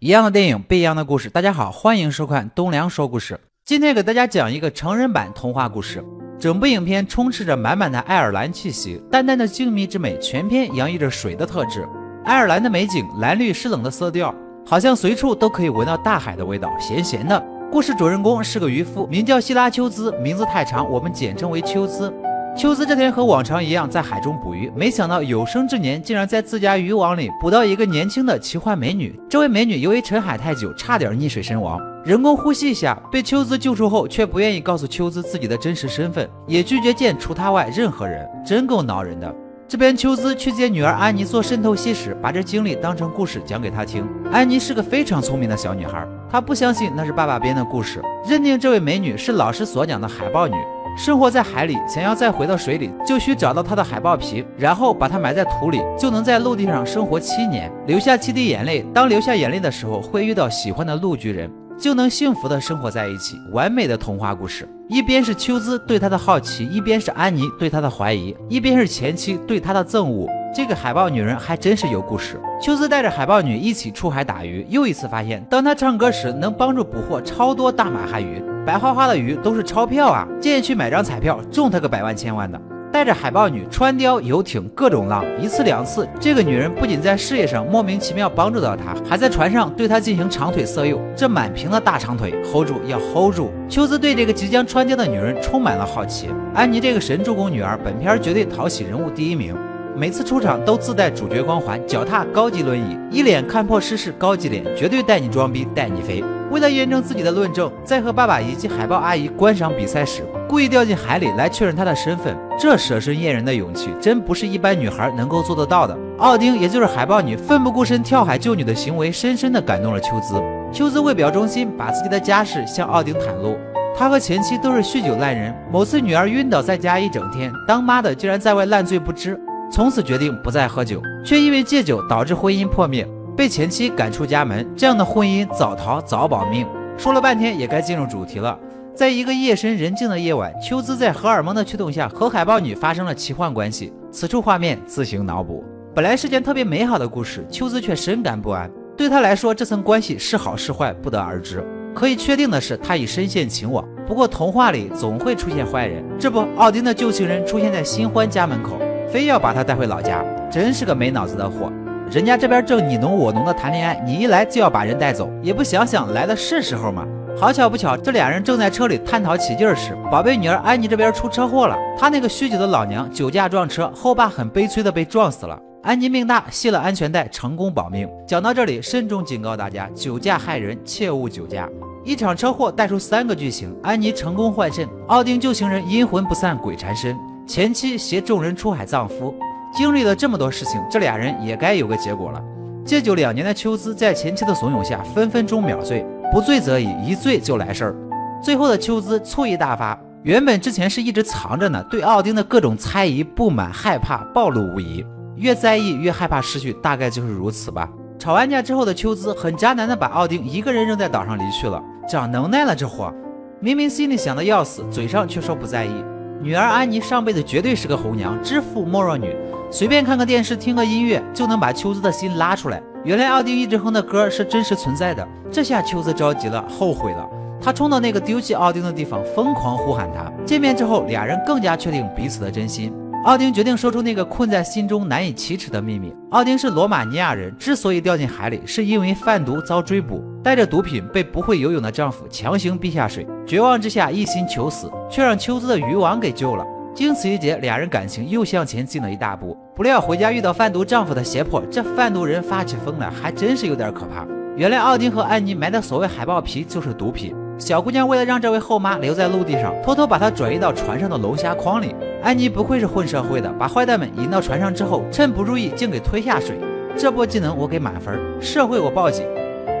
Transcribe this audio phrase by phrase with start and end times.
[0.00, 1.28] 一样的电影，不一样的故事。
[1.28, 3.36] 大家好，欢迎收看东梁说故事。
[3.64, 6.04] 今天给大家讲一个成人版童话故事。
[6.38, 11.84] 整部影片充斥着满满的爱尔兰气息，淡淡的静谧之美，全片洋溢着水的特质。
[12.24, 14.32] 爱尔兰的美景，蓝绿湿冷的色调，
[14.64, 17.44] 好像随处都可以闻到大海的味道，咸咸的。
[17.68, 22.14] 故事主人公是个渔夫，名叫希拉丘兹，名字太长，我们简称为丘兹。
[22.58, 29.16] 秋兹这天和往常一样在海中捕鱼，没想到有生之年竟然在自家渔网里捕到一个年轻的奇幻美女。
[29.30, 31.80] 这位美女由于沉海太久，差点溺水身亡。
[32.04, 39.32] 人工呼吸下，被秋兹救出后，却不愿意告诉秋兹自己的真实身份，也拒绝见除他外任何人，真够恼人的。
[39.68, 44.04] 这边秋兹去接女儿安妮做渗透器时，把这经历当成故事讲给她听。
[44.32, 50.56] 安妮是个非常聪明的小女孩，她不相信那是爸爸编的故事，认定这位美女是老师所讲的海豹女。
[50.98, 58.84] 生活在海里，想要再回到水里，就需找到它的海豹皮，然后把它埋在土里，就能在陆地上生活七年，流下七滴眼泪。
[58.92, 61.48] 当流下眼泪的时候，会遇到喜欢的陆巨人，
[61.78, 63.36] 就能幸福的生活在一起。
[63.52, 64.68] 完美的童话故事。
[64.88, 70.28] 一边是秋兹对他的好奇，一边是安妮对他的怀疑，一边是前妻对他的憎恶。
[70.58, 72.36] 这个海豹女人还真是有故事。
[72.60, 78.42] 秋兹带着海豹女一起出海打鱼，又一次发现，当她唱歌时，能帮助捕获超多大马哈鱼。
[78.66, 80.26] 白花花的鱼都是钞票啊！
[80.40, 82.60] 建议去买张彩票，中他个百万千万的。
[82.90, 86.08] 带着海豹女穿雕游艇，各种浪，一次两次。
[86.18, 91.00] 这个女人不仅在事业上莫名其妙帮助到他，还在船上对他进行长腿色诱。
[91.14, 93.52] 这满屏的大长腿，hold 住，要 hold 住。
[93.68, 96.28] 秋子对这个即将穿貂的女人充满了好奇。
[96.52, 99.54] 安妮这个神助攻女儿，本片绝对讨喜人物第一名。
[99.98, 106.22] 每次出场都自带主角光环，脚踏高级轮椅，一脸看破世事高级脸，绝对带你装逼带你飞。
[106.52, 112.36] 为了验证自己的论证，在和爸爸以及海豹阿姨观赏比赛时，故意掉进海里来确认他的身份。
[112.56, 115.98] 这舍身验人的勇气，真不是一般女孩能够做得到的。
[116.18, 120.40] 奥丁，也就是海豹女，奋不顾身跳海救女的行为，深深地感动了秋兹。
[120.72, 123.58] 秋兹为表忠心，把自己的家事向奥丁袒露。
[123.96, 129.36] 他和前妻都是酗酒烂人，某次女儿晕倒在家一整天，当妈的竟然在外烂醉不知。
[129.70, 133.06] 从此决定不再喝酒，却因为戒酒导致婚姻破灭，
[133.36, 134.66] 被前妻赶出家门。
[134.76, 136.66] 这样的婚姻早逃早保命。
[136.96, 138.58] 说了半天，也该进入主题了。
[138.94, 143.92] 在一个夜深人静的夜晚，秋兹在荷尔蒙的驱动下和海豹女发生了奇幻关系。
[144.10, 145.62] 此处画面自行脑补。
[145.94, 148.68] 本来是件特别美好的故事，秋兹却深感不安。
[148.96, 151.64] 对他来说，这层关系是好是坏不得而知。
[151.94, 153.86] 可以确定的是，他已深陷情网。
[154.06, 158.78] 不过童话里总会出现坏人，这不，奥丁的旧情人出现在新欢家门口。
[159.10, 161.72] 非要把他带回老家，真是个没脑子的货。
[162.10, 167.06] 人家这边正你侬我侬的谈恋爱，你一来就要把人带走，也不想想来的是时候吗？
[167.38, 171.76] 好巧不巧，这俩人正在车里探讨起劲时，宝贝女儿安妮这边出车祸了。
[171.98, 175.58] 她那个酗酒的老娘酒驾撞车，后爸很悲催的被撞死了。
[175.82, 178.08] 安妮命大，系了安全带，成功保命。
[178.26, 181.68] 讲到这里，慎重警告大家：酒驾害人，切勿酒驾。
[182.04, 187.16] 一场车祸带出三个剧情：安妮成功换肾，奥丁旧情人阴魂不散，鬼缠身。
[187.48, 189.34] 前妻携众人出海葬夫，
[189.72, 192.44] 经历了这么多事情，这俩人也该有个结果了。
[192.84, 197.96] 戒酒两年的秋兹在前妻的怂恿下，分分钟秒醉，不醉则已，一醉就来事儿。
[198.42, 205.02] 最后的秋兹醋意大发，原本之前是一直藏着呢，对奥丁的各种猜疑、不满、害怕暴露无遗，
[205.36, 207.88] 越在意越害怕失去，大概就是如此吧。
[208.18, 213.10] 吵完架之后的秋兹很渣男的把奥丁一个人扔在岛上离去了，长能耐了这货，
[213.58, 216.04] 明明心里想的要死，嘴上却说不在意。
[216.40, 219.34] 女儿安妮上辈子绝对是个红娘，知父莫若女，
[219.72, 222.80] 随便看个电视，听个音乐就能把秋子的心拉出来。
[223.04, 227.28] 原来奥丁一直哼的歌是真实存在的，这下秋子着急了，后悔了。
[227.60, 230.30] 他冲到那个丢弃奥丁的地方，疯狂呼喊他。
[230.46, 232.92] 见面之后，俩人更加确定彼此的真心。
[233.24, 236.14] 奥丁决定说出那个困在心中难以启齿的秘密。
[236.30, 246.64] 奥丁是罗马尼亚人，之所以掉进海里，是因为贩毒遭追捕，带着毒品被不会游泳的丈夫强行逼下水，绝望之下一心求死，却让秋兹的渔网给救了。
[246.94, 249.56] 经此一劫，俩人感情又向前进了一大步。
[249.74, 254.26] 不料回家遇到贩毒丈夫的胁迫，这贩毒人发起疯来，还真是有点可怕。
[254.56, 257.34] 原来奥丁和安妮埋的所谓海豹皮就是毒品。
[257.58, 261.94] 小姑娘为了让这位后妈留在陆地上，偷偷把她转移到船上的龙虾筐里。
[262.22, 266.58] 安妮不愧是混社会的，把坏蛋们引到船上之后，趁不注意竟给推下水。
[266.96, 269.24] 这波技能我给满分，社会我报警。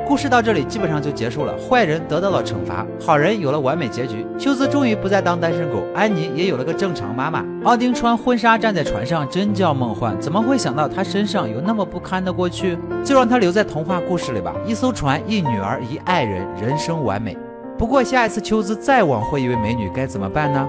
[0.06, 4.24] 故事到这里基本上就结束了，坏人得到了惩罚，好人有了完美结局。
[4.38, 7.44] 秋兹终于不再当单身狗，安妮也有了个正常妈妈。
[7.64, 10.18] 奥丁穿婚纱站在船上，真叫梦幻。
[10.18, 12.78] 怎么会想到他身上有那么不堪的过去？
[13.04, 14.54] 就让他留在童话故事里吧。
[14.64, 17.36] 一艘船，一女儿，一爱人，人生完美。
[17.76, 20.66] 不过下一次秋兹再枉获一位美女该怎么办呢？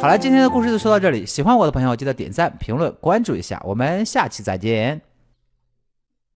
[0.00, 1.26] 好了，今天的故事就说到这里。
[1.26, 3.60] 喜欢我的朋友记得点赞、评论、关注一下。
[3.64, 5.07] 我们下期再见。